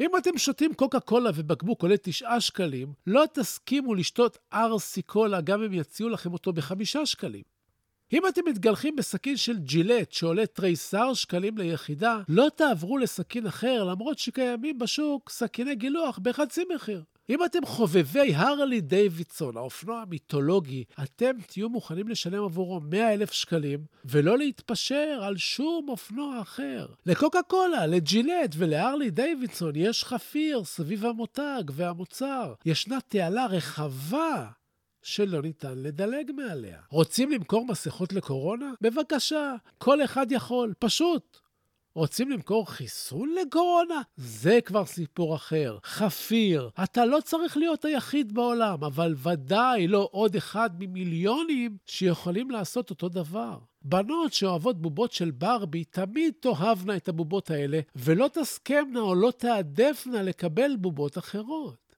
אם 0.00 0.16
אתם 0.16 0.38
שותים 0.38 0.74
קוקה 0.74 1.00
קולה 1.00 1.30
ובקבוק 1.34 1.82
עולה 1.82 1.96
9 1.96 2.40
שקלים, 2.40 2.92
לא 3.06 3.24
תסכימו 3.32 3.94
לשתות 3.94 4.38
ארסי 4.52 5.02
קולה 5.02 5.40
גם 5.40 5.62
אם 5.62 5.72
יציעו 5.72 6.08
לכם 6.08 6.32
אותו 6.32 6.52
בחמישה 6.52 7.06
שקלים. 7.06 7.42
אם 8.12 8.26
אתם 8.28 8.40
מתגלחים 8.46 8.96
בסכין 8.96 9.36
של 9.36 9.58
ג'ילט 9.58 10.12
שעולה 10.12 10.46
תריסר 10.46 11.14
שקלים 11.14 11.58
ליחידה, 11.58 12.18
לא 12.28 12.48
תעברו 12.56 12.98
לסכין 12.98 13.46
אחר 13.46 13.84
למרות 13.84 14.18
שקיימים 14.18 14.78
בשוק 14.78 15.30
סכיני 15.30 15.74
גילוח 15.74 16.18
בחצי 16.18 16.62
מחיר. 16.74 17.02
אם 17.30 17.44
אתם 17.44 17.66
חובבי 17.66 18.34
הרלי 18.34 18.80
דיווידסון, 18.80 19.56
האופנוע 19.56 20.00
המיתולוגי, 20.00 20.84
אתם 21.02 21.30
תהיו 21.46 21.68
מוכנים 21.68 22.08
לשלם 22.08 22.44
עבורו 22.44 22.80
100 22.80 23.12
אלף 23.12 23.32
שקלים, 23.32 23.84
ולא 24.04 24.38
להתפשר 24.38 25.20
על 25.22 25.36
שום 25.36 25.88
אופנוע 25.88 26.40
אחר. 26.40 26.86
לקוקה 27.06 27.42
קולה, 27.42 27.86
לג'ילט 27.86 28.54
ולהרלי 28.56 29.10
דיווידסון 29.10 29.72
יש 29.76 30.04
חפיר 30.04 30.64
סביב 30.64 31.06
המותג 31.06 31.62
והמוצר. 31.72 32.54
ישנה 32.66 32.98
תעלה 33.08 33.46
רחבה 33.46 34.48
שלא 35.02 35.42
ניתן 35.42 35.78
לדלג 35.78 36.32
מעליה. 36.36 36.78
רוצים 36.90 37.30
למכור 37.30 37.66
מסכות 37.66 38.12
לקורונה? 38.12 38.72
בבקשה, 38.80 39.54
כל 39.78 40.04
אחד 40.04 40.32
יכול, 40.32 40.72
פשוט. 40.78 41.40
רוצים 41.94 42.30
למכור 42.30 42.70
חיסון 42.70 43.34
לקורונה? 43.40 44.02
זה 44.16 44.58
כבר 44.64 44.86
סיפור 44.86 45.34
אחר. 45.34 45.78
חפיר, 45.84 46.70
אתה 46.82 47.04
לא 47.04 47.18
צריך 47.24 47.56
להיות 47.56 47.84
היחיד 47.84 48.32
בעולם, 48.32 48.84
אבל 48.84 49.14
ודאי 49.22 49.86
לא 49.86 50.08
עוד 50.12 50.36
אחד 50.36 50.70
ממיליונים 50.78 51.76
שיכולים 51.86 52.50
לעשות 52.50 52.90
אותו 52.90 53.08
דבר. 53.08 53.58
בנות 53.82 54.32
שאוהבות 54.32 54.82
בובות 54.82 55.12
של 55.12 55.30
ברבי 55.30 55.84
תמיד 55.84 56.34
תאהבנה 56.40 56.96
את 56.96 57.08
הבובות 57.08 57.50
האלה, 57.50 57.80
ולא 57.96 58.28
תסכמנה 58.32 59.00
או 59.00 59.14
לא 59.14 59.30
תעדפנה 59.36 60.22
לקבל 60.22 60.76
בובות 60.76 61.18
אחרות. 61.18 61.89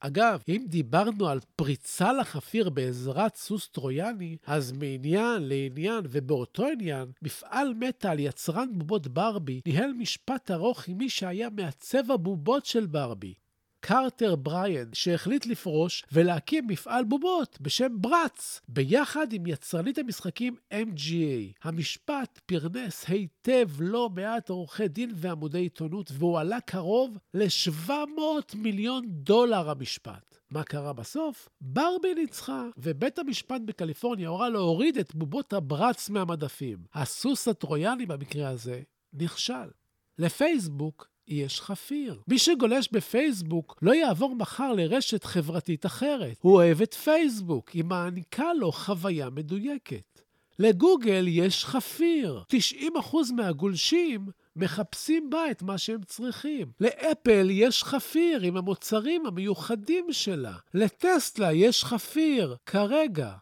אגב, 0.00 0.42
אם 0.48 0.64
דיברנו 0.68 1.28
על 1.28 1.40
פריצה 1.56 2.12
לחפיר 2.12 2.70
בעזרת 2.70 3.36
סוס 3.36 3.68
טרויאני, 3.68 4.36
אז 4.46 4.72
מעניין 4.72 5.42
לעניין 5.48 6.04
ובאותו 6.10 6.66
עניין, 6.66 7.12
מפעל 7.22 7.74
מטאל, 7.74 8.18
יצרן 8.18 8.68
בובות 8.72 9.08
ברבי, 9.08 9.60
ניהל 9.66 9.92
משפט 9.92 10.50
ארוך 10.50 10.88
עם 10.88 10.98
מי 10.98 11.08
שהיה 11.08 11.48
מעצב 11.50 12.10
הבובות 12.10 12.64
של 12.66 12.86
ברבי. 12.86 13.34
קרטר 13.80 14.36
בריאן, 14.36 14.88
שהחליט 14.92 15.46
לפרוש 15.46 16.04
ולהקים 16.12 16.66
מפעל 16.66 17.04
בובות 17.04 17.58
בשם 17.60 17.88
ברץ, 18.00 18.60
ביחד 18.68 19.32
עם 19.32 19.46
יצרנית 19.46 19.98
המשחקים 19.98 20.56
MGA. 20.72 21.52
המשפט 21.62 22.40
פרנס 22.46 23.04
היטב 23.08 23.68
לא 23.80 24.10
מעט 24.10 24.48
עורכי 24.48 24.88
דין 24.88 25.12
ועמודי 25.14 25.58
עיתונות, 25.58 26.10
והוא 26.14 26.38
עלה 26.38 26.60
קרוב 26.60 27.18
ל-700 27.34 28.56
מיליון 28.56 29.04
דולר 29.08 29.70
המשפט. 29.70 30.38
מה 30.50 30.64
קרה 30.64 30.92
בסוף? 30.92 31.48
ברבי 31.60 32.14
ניצחה, 32.14 32.64
ובית 32.76 33.18
המשפט 33.18 33.60
בקליפורניה 33.64 34.28
הורה 34.28 34.48
להוריד 34.48 34.98
את 34.98 35.14
בובות 35.14 35.52
הברץ 35.52 36.10
מהמדפים. 36.10 36.78
הסוס 36.94 37.48
הטרויאני 37.48 38.06
במקרה 38.06 38.48
הזה 38.48 38.80
נכשל. 39.12 39.70
לפייסבוק 40.18 41.08
יש 41.30 41.60
חפיר. 41.60 42.20
מי 42.28 42.38
שגולש 42.38 42.88
בפייסבוק 42.92 43.78
לא 43.82 43.94
יעבור 43.94 44.34
מחר 44.34 44.72
לרשת 44.72 45.24
חברתית 45.24 45.86
אחרת. 45.86 46.36
הוא 46.40 46.54
אוהב 46.54 46.82
את 46.82 46.94
פייסבוק, 46.94 47.68
היא 47.68 47.84
מעניקה 47.84 48.54
לו 48.54 48.72
חוויה 48.72 49.30
מדויקת. 49.30 50.20
לגוגל 50.58 51.24
יש 51.28 51.64
חפיר. 51.64 52.42
90% 52.52 53.32
מהגולשים 53.36 54.28
מחפשים 54.56 55.30
בה 55.30 55.50
את 55.50 55.62
מה 55.62 55.78
שהם 55.78 56.02
צריכים. 56.02 56.72
לאפל 56.80 57.50
יש 57.50 57.84
חפיר 57.84 58.42
עם 58.42 58.56
המוצרים 58.56 59.26
המיוחדים 59.26 60.06
שלה. 60.12 60.54
לטסלה 60.74 61.52
יש 61.52 61.84
חפיר, 61.84 62.56
כרגע, 62.66 63.32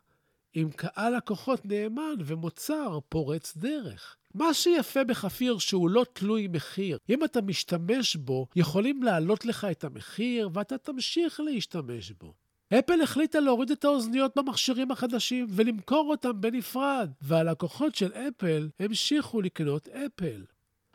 עם 0.55 0.71
קהל 0.71 1.17
לקוחות 1.17 1.67
נאמן 1.67 2.15
ומוצר 2.25 2.99
פורץ 3.09 3.57
דרך. 3.57 4.17
מה 4.35 4.55
שיפה 4.55 5.05
בחפיר 5.05 5.59
שהוא 5.59 5.91
לא 5.91 6.05
תלוי 6.13 6.49
מחיר. 6.49 6.99
אם 7.09 7.25
אתה 7.25 7.43
משתמש 7.43 8.17
בו, 8.17 8.47
יכולים 8.57 9.03
להעלות 9.03 9.45
לך 9.45 9.67
את 9.71 9.85
המחיר 9.85 10.51
ואתה 10.53 10.79
תמשיך 10.79 11.41
להשתמש 11.41 12.13
בו. 12.21 12.35
אפל 12.79 13.01
החליטה 13.03 13.41
להוריד 13.41 13.71
את 13.71 13.85
האוזניות 13.85 14.37
במכשירים 14.37 14.91
החדשים 14.91 15.47
ולמכור 15.51 16.11
אותם 16.11 16.41
בנפרד, 16.41 17.11
והלקוחות 17.23 17.95
של 17.95 18.13
אפל 18.13 18.69
המשיכו 18.81 19.41
לקנות 19.41 19.89
אפל. 19.89 20.45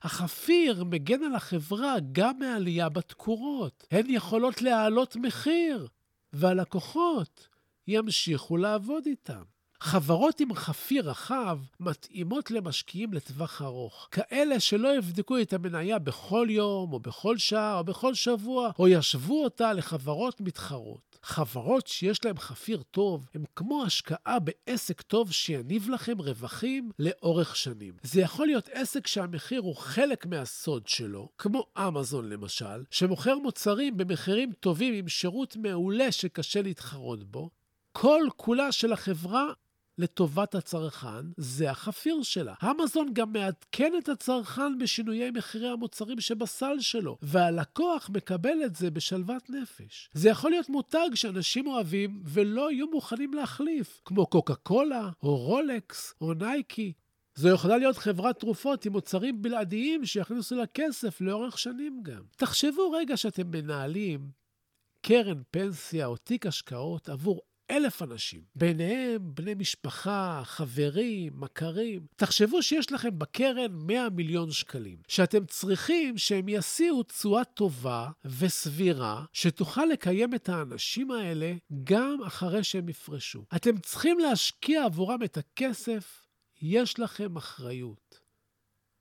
החפיר 0.01 0.83
מגן 0.83 1.23
על 1.23 1.35
החברה 1.35 1.95
גם 2.11 2.39
מעלייה 2.39 2.89
בתקורות. 2.89 3.87
הן 3.91 4.05
יכולות 4.09 4.61
להעלות 4.61 5.15
מחיר, 5.15 5.87
והלקוחות 6.33 7.47
ימשיכו 7.87 8.57
לעבוד 8.57 9.05
איתם. 9.05 9.43
חברות 9.83 10.39
עם 10.39 10.55
חפיר 10.55 11.09
רחב 11.09 11.59
מתאימות 11.79 12.51
למשקיעים 12.51 13.13
לטווח 13.13 13.61
ארוך. 13.61 14.07
כאלה 14.11 14.59
שלא 14.59 14.97
יבדקו 14.97 15.41
את 15.41 15.53
המניה 15.53 15.99
בכל 15.99 16.47
יום, 16.49 16.93
או 16.93 16.99
בכל 16.99 17.37
שעה, 17.37 17.77
או 17.77 17.83
בכל 17.83 18.13
שבוע, 18.13 18.71
או 18.79 18.87
ישוו 18.87 19.43
אותה 19.43 19.73
לחברות 19.73 20.41
מתחרות. 20.41 21.19
חברות 21.23 21.87
שיש 21.87 22.25
להן 22.25 22.37
חפיר 22.37 22.81
טוב, 22.91 23.27
הן 23.35 23.43
כמו 23.55 23.83
השקעה 23.83 24.37
בעסק 24.39 25.01
טוב 25.01 25.31
שיניב 25.31 25.89
לכם 25.89 26.17
רווחים 26.19 26.91
לאורך 26.99 27.55
שנים. 27.55 27.93
זה 28.03 28.21
יכול 28.21 28.47
להיות 28.47 28.69
עסק 28.71 29.07
שהמחיר 29.07 29.61
הוא 29.61 29.75
חלק 29.75 30.25
מהסוד 30.25 30.87
שלו, 30.87 31.29
כמו 31.37 31.65
אמזון 31.77 32.29
למשל, 32.29 32.83
שמוכר 32.91 33.37
מוצרים 33.37 33.97
במחירים 33.97 34.51
טובים 34.59 34.93
עם 34.93 35.07
שירות 35.07 35.55
מעולה 35.55 36.11
שקשה 36.11 36.61
להתחרות 36.61 37.23
בו. 37.23 37.49
כל 37.91 38.21
כולה 38.37 38.71
של 38.71 38.93
החברה 38.93 39.45
לטובת 39.97 40.55
הצרכן, 40.55 41.25
זה 41.37 41.71
החפיר 41.71 42.23
שלה. 42.23 42.53
אמזון 42.63 43.13
גם 43.13 43.33
מעדכן 43.33 43.93
את 43.97 44.09
הצרכן 44.09 44.77
בשינויי 44.77 45.31
מחירי 45.31 45.69
המוצרים 45.69 46.19
שבסל 46.19 46.79
שלו, 46.79 47.17
והלקוח 47.21 48.09
מקבל 48.13 48.57
את 48.65 48.75
זה 48.75 48.91
בשלוות 48.91 49.49
נפש. 49.49 50.09
זה 50.13 50.29
יכול 50.29 50.51
להיות 50.51 50.69
מותג 50.69 51.09
שאנשים 51.15 51.67
אוהבים 51.67 52.21
ולא 52.25 52.71
יהיו 52.71 52.87
מוכנים 52.87 53.33
להחליף, 53.33 54.01
כמו 54.05 54.25
קוקה 54.25 54.55
קולה, 54.55 55.09
או 55.23 55.37
רולקס, 55.37 56.13
או 56.21 56.33
נייקי. 56.33 56.93
זו 57.35 57.49
יכולה 57.49 57.77
להיות 57.77 57.97
חברת 57.97 58.39
תרופות 58.39 58.85
עם 58.85 58.91
מוצרים 58.91 59.41
בלעדיים 59.41 60.05
שיכניסו 60.05 60.55
לה 60.55 60.67
כסף 60.67 61.21
לאורך 61.21 61.59
שנים 61.59 61.99
גם. 62.03 62.21
תחשבו 62.37 62.91
רגע 62.91 63.17
שאתם 63.17 63.51
מנהלים 63.51 64.31
קרן 65.01 65.41
פנסיה 65.51 66.05
או 66.05 66.17
תיק 66.17 66.45
השקעות 66.45 67.09
עבור 67.09 67.41
אלף 67.71 68.01
אנשים, 68.01 68.41
ביניהם 68.55 69.21
בני 69.35 69.53
משפחה, 69.53 70.41
חברים, 70.45 71.33
מכרים. 71.35 72.05
תחשבו 72.15 72.63
שיש 72.63 72.91
לכם 72.91 73.19
בקרן 73.19 73.71
100 73.71 74.09
מיליון 74.09 74.51
שקלים, 74.51 74.97
שאתם 75.07 75.45
צריכים 75.45 76.17
שהם 76.17 76.49
יסיעו 76.49 77.03
תשואה 77.03 77.43
טובה 77.43 78.09
וסבירה, 78.25 79.25
שתוכל 79.33 79.85
לקיים 79.85 80.33
את 80.33 80.49
האנשים 80.49 81.11
האלה 81.11 81.53
גם 81.83 82.17
אחרי 82.27 82.63
שהם 82.63 82.89
יפרשו. 82.89 83.45
אתם 83.55 83.77
צריכים 83.77 84.19
להשקיע 84.19 84.85
עבורם 84.85 85.23
את 85.23 85.37
הכסף, 85.37 86.23
יש 86.61 86.99
לכם 86.99 87.35
אחריות. 87.35 88.02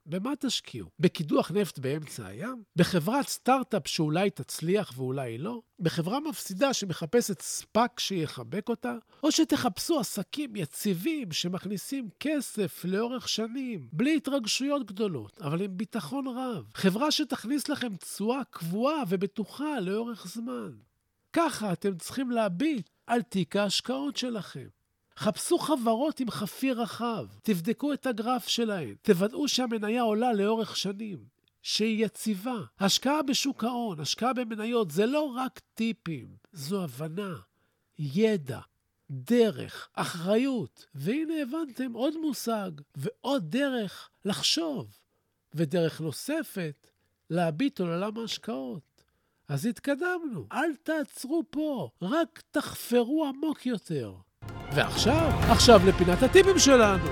במה 0.06 0.32
תשקיעו? 0.40 0.88
בקידוח 0.99 1.50
נפט 1.50 1.78
באמצע 1.78 2.26
הים? 2.26 2.62
בחברת 2.76 3.28
סטארט-אפ 3.28 3.88
שאולי 3.88 4.30
תצליח 4.30 4.92
ואולי 4.97 5.38
לא? 5.38 5.61
בחברה 5.80 6.21
מפסידה 6.21 6.73
שמחפשת 6.73 7.40
ספאק 7.40 8.00
שיחבק 8.00 8.68
אותה? 8.68 8.94
או 9.23 9.32
שתחפשו 9.32 10.00
עסקים 10.00 10.56
יציבים 10.56 11.32
שמכניסים 11.32 12.09
כסף 12.21 12.85
לאורך 12.85 13.28
שנים, 13.28 13.88
בלי 13.92 14.16
התרגשויות 14.16 14.87
גדולות, 14.87 15.40
אבל 15.40 15.62
עם 15.62 15.76
ביטחון 15.76 16.26
רב? 16.26 16.71
חברה 16.75 17.11
שתכניס 17.11 17.68
לכם 17.68 17.97
תשואה 17.97 18.44
קבועה 18.50 19.02
ובטוחה 19.09 19.80
לאורך 19.80 20.26
זמן. 20.26 20.73
ככה 21.32 21.73
אתם 21.73 21.97
צריכים 21.99 22.30
להביט 22.30 22.90
על 23.06 23.23
תיק 23.23 23.56
ההשקעות 23.56 24.16
שלכם. 24.16 24.68
חפשו 25.16 25.59
חברות 25.59 26.21
עם 26.21 26.31
חפיר 26.31 26.83
רחב, 26.83 27.26
תבדקו 27.42 27.92
את 27.92 28.07
הגרף 28.07 28.49
שלהן, 28.49 28.95
תוודאו 29.02 29.49
שהמניה 29.49 30.02
עולה 30.02 30.33
לאורך 30.33 30.76
שנים, 30.76 31.25
שהיא 31.62 32.04
יציבה. 32.04 32.61
השקעה 32.81 33.23
בשוק 33.23 33.64
ההון, 33.64 34.00
השקעה 34.00 34.33
במניות, 34.33 34.90
זה 34.90 35.07
לא 35.07 35.35
רק 35.37 35.61
טיפים, 35.75 36.28
זו 36.52 36.85
הבנה, 36.85 37.35
ידע, 37.99 38.61
דרך, 39.11 39.88
אחריות. 39.95 40.87
והנה 40.95 41.35
הבנתם 41.42 41.92
עוד 41.92 42.14
מושג 42.16 42.71
ועוד 42.95 43.50
דרך 43.50 44.11
לחשוב, 44.25 44.99
ודרך 45.54 46.00
נוספת, 46.00 46.90
להביט 47.31 47.81
על 47.81 47.87
עולם 47.87 48.19
ההשקעות. 48.19 49.04
אז 49.49 49.66
התקדמנו, 49.66 50.47
אל 50.52 50.76
תעצרו 50.83 51.42
פה, 51.50 51.90
רק 52.02 52.42
תחפרו 52.50 53.26
עמוק 53.26 53.66
יותר. 53.66 54.14
ועכשיו, 54.75 55.30
עכשיו 55.50 55.80
לפינת 55.87 56.22
הטיפים 56.22 56.58
שלנו. 56.58 57.04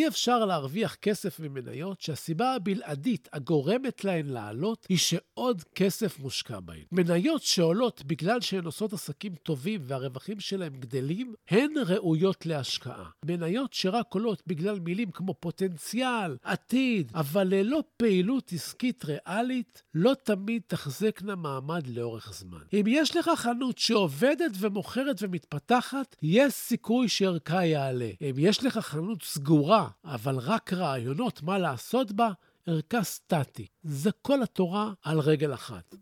אי 0.00 0.08
אפשר 0.08 0.44
להרוויח 0.44 0.94
כסף 0.94 1.40
ממניות 1.40 2.00
שהסיבה 2.00 2.54
הבלעדית 2.54 3.28
הגורמת 3.32 4.04
להן 4.04 4.26
לעלות 4.26 4.86
היא 4.88 4.98
שעוד 4.98 5.62
כסף 5.74 6.18
מושקע 6.18 6.60
בהן. 6.60 6.84
מניות 6.92 7.42
שעולות 7.42 8.02
בגלל 8.06 8.40
שהן 8.40 8.64
עושות 8.64 8.92
עסקים 8.92 9.34
טובים 9.34 9.80
והרווחים 9.84 10.40
שלהן 10.40 10.76
גדלים, 10.76 11.34
הן 11.48 11.72
ראויות 11.86 12.46
להשקעה. 12.46 13.10
מניות 13.24 13.72
שרק 13.72 14.14
עולות 14.14 14.42
בגלל 14.46 14.80
מילים 14.80 15.10
כמו 15.10 15.34
פוטנציאל, 15.34 16.36
עתיד, 16.42 17.12
אבל 17.14 17.48
ללא 17.50 17.82
פעילות 17.96 18.52
עסקית 18.52 19.04
ריאלית, 19.04 19.82
לא 19.94 20.12
תמיד 20.22 20.62
תחזקנה 20.66 21.36
מעמד 21.36 21.86
לאורך 21.86 22.32
זמן. 22.34 22.60
אם 22.72 22.84
יש 22.88 23.16
לך 23.16 23.30
חנות 23.36 23.78
שעובדת 23.78 24.52
ומוכרת 24.60 25.16
ומתפתחת, 25.22 26.16
יש 26.22 26.52
סיכוי 26.52 27.08
שערכה 27.08 27.64
יעלה. 27.64 28.10
אם 28.20 28.34
יש 28.38 28.64
לך 28.64 28.78
חנות 28.78 29.22
סגורה, 29.22 29.88
אבל 30.04 30.38
רק 30.38 30.72
רעיונות 30.72 31.42
מה 31.42 31.58
לעשות 31.58 32.12
בה, 32.12 32.30
ערכה 32.66 33.02
סטטי. 33.02 33.66
זה 33.82 34.10
כל 34.22 34.42
התורה 34.42 34.92
על 35.02 35.20
רגל 35.20 35.54
אחת. 35.54 35.94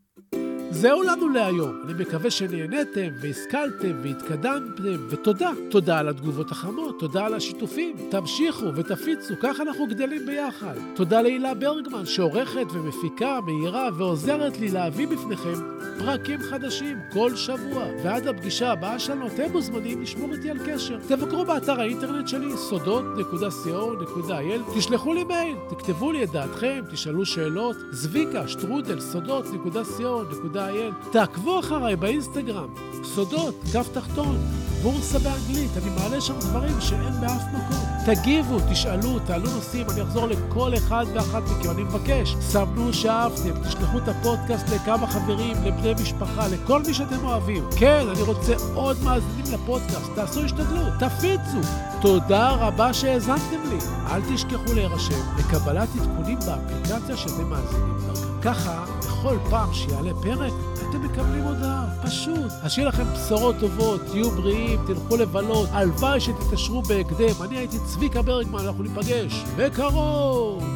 זהו 0.70 1.02
לנו 1.02 1.28
להיום. 1.28 1.82
אני 1.84 1.92
מקווה 1.92 2.30
שנהניתם 2.30 3.08
והשכלתם 3.20 3.92
והתקדמתם, 4.02 5.06
ותודה. 5.08 5.50
תודה 5.70 5.98
על 5.98 6.08
התגובות 6.08 6.50
החמות, 6.50 6.98
תודה 6.98 7.26
על 7.26 7.34
השיתופים. 7.34 7.96
תמשיכו 8.10 8.74
ותפיצו, 8.74 9.34
ככה 9.42 9.62
אנחנו 9.62 9.86
גדלים 9.86 10.26
ביחד. 10.26 10.74
תודה 10.94 11.22
להילה 11.22 11.54
ברגמן, 11.54 12.06
שעורכת 12.06 12.66
ומפיקה, 12.72 13.40
מהירה 13.40 13.88
ועוזרת 13.98 14.58
לי 14.58 14.68
להביא 14.68 15.08
בפניכם 15.08 15.78
פרקים 15.98 16.42
חדשים 16.42 16.98
כל 17.12 17.36
שבוע. 17.36 17.84
ועד 18.04 18.26
הפגישה 18.26 18.72
הבאה 18.72 18.98
שלנו, 18.98 19.26
אתם 19.26 19.52
מוזמנים 19.52 20.02
לשמור 20.02 20.32
איתי 20.32 20.50
על 20.50 20.58
קשר. 20.66 20.98
תבקרו 21.08 21.44
באתר 21.44 21.80
האינטרנט 21.80 22.28
שלי, 22.28 22.56
סודות.co.il, 22.56 24.78
תשלחו 24.78 25.14
לי 25.14 25.24
מייל, 25.24 25.56
תכתבו 25.70 26.12
לי 26.12 26.24
את 26.24 26.30
דעתכם, 26.30 26.84
תשאלו 26.90 27.26
שאלות, 27.26 27.76
זביקה, 27.90 28.48
שטרודל, 28.48 29.00
סודות.co.il. 29.00 30.57
co.il. 30.58 31.10
תעקבו 31.12 31.60
אחריי 31.60 31.96
באינסטגרם, 31.96 32.68
סודות, 33.04 33.54
קו 33.72 33.80
תחתון, 33.92 34.38
בורסה 34.82 35.18
באנגלית, 35.18 35.70
אני 35.76 35.90
מעלה 35.90 36.20
שם 36.20 36.38
דברים 36.40 36.80
שאין 36.80 37.20
באף 37.20 37.42
מקום. 37.48 37.84
תגיבו, 38.06 38.58
תשאלו, 38.70 39.18
תעלו 39.18 39.50
נושאים, 39.50 39.86
אני 39.90 40.02
אחזור 40.02 40.26
לכל 40.26 40.74
אחד 40.74 41.06
ואחת 41.14 41.42
מכם, 41.42 41.70
אני 41.70 41.82
מבקש. 41.82 42.34
סמנו 42.40 42.92
שאהבתם, 42.92 43.62
תשלחו 43.68 43.98
את 43.98 44.08
הפודקאסט 44.08 44.68
לכמה 44.68 45.06
חברים, 45.06 45.56
לבני 45.64 45.94
משפחה, 46.02 46.48
לכל 46.48 46.82
מי 46.82 46.94
שאתם 46.94 47.24
אוהבים. 47.24 47.64
כן, 47.78 48.06
אני 48.14 48.22
רוצה 48.22 48.54
עוד 48.74 48.96
מאזינים 49.02 49.54
לפודקאסט, 49.54 50.10
תעשו 50.14 50.40
השתדלות, 50.44 50.92
תפיצו. 50.98 51.68
תודה 52.00 52.50
רבה 52.50 52.92
שהאזנתם 52.92 53.60
לי. 53.70 53.78
אל 54.10 54.20
תשכחו 54.34 54.74
להירשם 54.74 55.20
לקבלת 55.38 55.88
עדכונים 56.00 56.38
באפליקציה 56.38 57.16
שאתם 57.16 57.50
מאזינים. 57.50 57.98
ככה, 58.42 58.84
בכל 59.18 59.38
פעם 59.50 59.74
שיעלה 59.74 60.10
פרק, 60.22 60.52
אתם 60.74 61.02
מקבלים 61.02 61.42
הודעה, 61.44 61.86
פשוט. 62.02 62.52
אז 62.62 62.72
שיהיה 62.72 62.88
לכם 62.88 63.04
בשורות 63.14 63.56
טובות, 63.60 64.00
תהיו 64.10 64.30
בריאים, 64.30 64.80
תלכו 64.86 65.16
לבלות, 65.16 65.68
הלוואי 65.72 66.20
שתתקשרו 66.20 66.82
בהקדם. 66.82 67.42
אני 67.44 67.58
הייתי 67.58 67.76
צביקה 67.86 68.22
ברגמן, 68.22 68.60
אנחנו 68.60 68.82
ניפגש 68.82 69.44
בקרוב! 69.56 70.67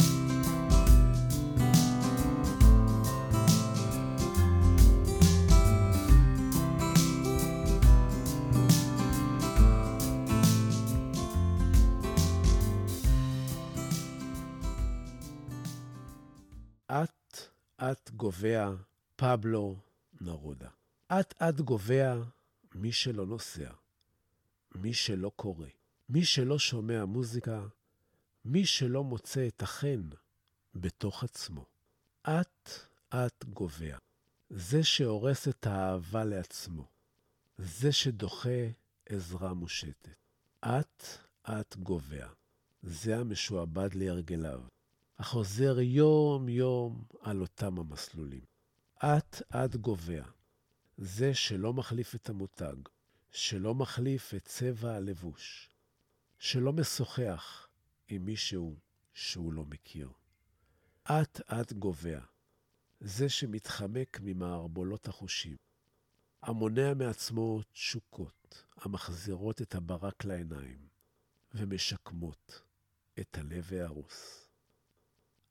אט-אט 17.82 18.10
גובע 18.10 18.70
פבלו 19.16 19.76
נרודה. 20.20 20.68
אט-אט 21.08 21.60
גובע 21.60 22.22
מי 22.74 22.92
שלא 22.92 23.26
נוסע, 23.26 23.70
מי 24.74 24.94
שלא 24.94 25.32
קורא, 25.36 25.66
מי 26.08 26.24
שלא 26.24 26.58
שומע 26.58 27.04
מוזיקה, 27.04 27.66
מי 28.44 28.66
שלא 28.66 29.04
מוצא 29.04 29.48
את 29.48 29.62
החן 29.62 30.08
בתוך 30.74 31.24
עצמו. 31.24 31.66
אט-אט 32.22 33.44
גובע. 33.44 33.96
זה 34.50 34.84
שהורס 34.84 35.48
את 35.48 35.66
האהבה 35.66 36.24
לעצמו. 36.24 36.88
זה 37.58 37.92
שדוחה 37.92 38.68
עזרה 39.08 39.54
מושטת. 39.54 40.14
אט-אט 40.60 41.76
גובע. 41.76 42.28
זה 42.82 43.18
המשועבד 43.18 43.94
להרגליו. 43.94 44.62
החוזר 45.22 45.80
יום-יום 45.80 47.04
על 47.20 47.40
אותם 47.40 47.78
המסלולים. 47.78 48.44
אט-אט 48.98 49.76
גובע. 49.76 50.24
זה 50.98 51.34
שלא 51.34 51.72
מחליף 51.72 52.14
את 52.14 52.28
המותג, 52.28 52.74
שלא 53.30 53.74
מחליף 53.74 54.34
את 54.34 54.44
צבע 54.44 54.94
הלבוש, 54.94 55.70
שלא 56.38 56.72
משוחח 56.72 57.68
עם 58.08 58.24
מישהו 58.24 58.76
שהוא 59.14 59.52
לא 59.52 59.64
מכיר. 59.64 60.10
אט-אט 61.04 61.72
גובע. 61.72 62.20
זה 63.00 63.28
שמתחמק 63.28 64.20
ממערבולות 64.22 65.08
החושים, 65.08 65.56
המונע 66.42 66.94
מעצמו 66.94 67.60
תשוקות 67.72 68.64
המחזירות 68.76 69.62
את 69.62 69.74
הברק 69.74 70.24
לעיניים 70.24 70.88
ומשקמות 71.54 72.62
את 73.20 73.38
הלב 73.38 73.72
ההרוס. 73.72 74.41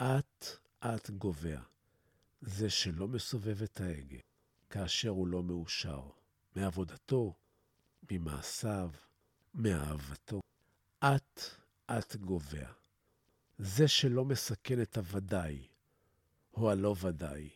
אט-אט 0.04 1.10
גובע. 1.10 1.62
זה 2.42 2.70
שלא 2.70 3.08
מסובב 3.08 3.62
את 3.64 3.82
ההגה 3.82 4.18
כאשר 4.70 5.10
הוא 5.10 5.28
לא 5.28 5.44
מאושר 5.44 6.10
מעבודתו, 6.56 7.36
ממעשיו, 8.12 8.92
מאהבתו. 9.54 10.42
אט-אט 11.00 12.16
גובע. 12.16 12.72
זה 13.58 13.88
שלא 13.88 14.26
מסכן 14.26 14.82
את 14.82 14.98
הוודאי 14.98 15.68
או 16.54 16.72
הלא 16.72 16.96
ודאי 17.02 17.50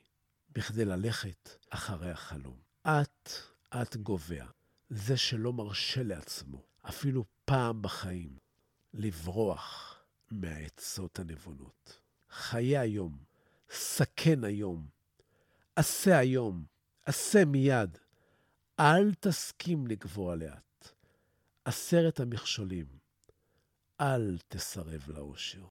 בכדי 0.50 0.86
ללכת 0.86 1.50
אחרי 1.70 2.12
החלום. 2.12 2.60
אט-אט 2.84 3.96
גובע. 3.96 4.46
זה 4.90 5.18
שלא 5.18 5.54
מרשה 5.54 6.04
לעצמו, 6.04 6.64
אפילו 6.82 7.26
פעם 7.46 7.82
בחיים, 7.82 8.38
לברוח 8.94 10.00
מהעצות 10.32 11.20
הנבונות. 11.20 12.05
חיה 12.38 12.82
היום, 12.82 13.18
סכן 13.70 14.44
היום, 14.44 14.88
עשה 15.76 16.18
היום, 16.18 16.66
עשה 17.06 17.46
מיד. 17.46 17.98
אל 18.80 19.14
תסכים 19.14 19.88
לגבוה 19.88 20.36
לאט. 20.36 20.92
עשרת 21.66 22.20
המכשולים, 22.20 22.86
אל 24.02 24.38
תסרב 24.48 25.04
לאושר. 25.08 25.64